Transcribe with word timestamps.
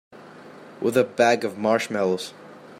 With 0.81 0.97
a 0.97 1.03
bag 1.03 1.43
of 1.45 1.59
marshmallows. 1.59 2.33